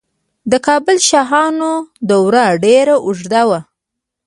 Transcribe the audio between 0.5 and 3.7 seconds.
د کابل شاهانو دوره ډیره اوږده وه